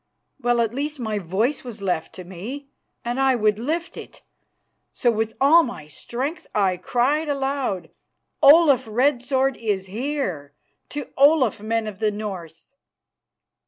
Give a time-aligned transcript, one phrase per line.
[0.41, 2.69] Well, at least my voice was left to me,
[3.05, 4.23] and I would lift it.
[4.93, 7.91] So with all my strength I cried aloud,
[8.41, 10.53] "Olaf Red Sword is here!
[10.89, 12.73] To Olaf, men of the North!"